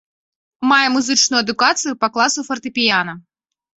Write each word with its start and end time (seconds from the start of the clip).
Мае 0.69 0.87
музычную 0.95 1.39
адукацыю 1.45 1.93
па 2.05 2.09
класу 2.17 2.39
фартэпіяна. 2.49 3.13